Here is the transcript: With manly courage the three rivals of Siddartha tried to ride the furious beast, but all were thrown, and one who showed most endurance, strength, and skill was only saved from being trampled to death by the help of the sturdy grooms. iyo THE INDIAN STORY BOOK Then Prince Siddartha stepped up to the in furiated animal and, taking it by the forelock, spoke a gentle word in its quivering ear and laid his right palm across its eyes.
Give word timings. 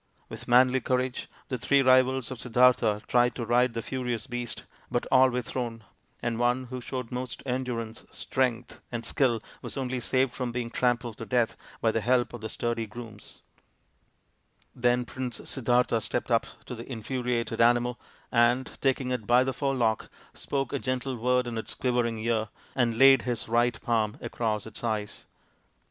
With 0.29 0.47
manly 0.47 0.81
courage 0.81 1.27
the 1.49 1.59
three 1.59 1.83
rivals 1.83 2.31
of 2.31 2.39
Siddartha 2.39 3.01
tried 3.07 3.35
to 3.35 3.45
ride 3.45 3.75
the 3.75 3.83
furious 3.83 4.25
beast, 4.25 4.63
but 4.89 5.05
all 5.11 5.29
were 5.29 5.43
thrown, 5.43 5.83
and 6.23 6.39
one 6.39 6.63
who 6.71 6.81
showed 6.81 7.11
most 7.11 7.43
endurance, 7.45 8.03
strength, 8.09 8.81
and 8.91 9.05
skill 9.05 9.43
was 9.61 9.77
only 9.77 9.99
saved 9.99 10.33
from 10.33 10.51
being 10.51 10.71
trampled 10.71 11.19
to 11.19 11.25
death 11.27 11.55
by 11.81 11.91
the 11.91 12.01
help 12.01 12.33
of 12.33 12.41
the 12.41 12.49
sturdy 12.49 12.87
grooms. 12.87 13.43
iyo 13.55 13.61
THE 13.61 13.61
INDIAN 13.61 14.49
STORY 14.49 14.71
BOOK 14.73 14.81
Then 14.81 15.05
Prince 15.05 15.49
Siddartha 15.51 15.99
stepped 16.01 16.31
up 16.31 16.47
to 16.65 16.73
the 16.73 16.91
in 16.91 17.03
furiated 17.03 17.59
animal 17.61 17.99
and, 18.31 18.71
taking 18.81 19.11
it 19.11 19.27
by 19.27 19.43
the 19.43 19.53
forelock, 19.53 20.09
spoke 20.33 20.73
a 20.73 20.79
gentle 20.79 21.15
word 21.15 21.45
in 21.45 21.59
its 21.59 21.75
quivering 21.75 22.17
ear 22.17 22.49
and 22.73 22.97
laid 22.97 23.21
his 23.21 23.47
right 23.47 23.79
palm 23.83 24.17
across 24.19 24.65
its 24.65 24.83
eyes. 24.83 25.25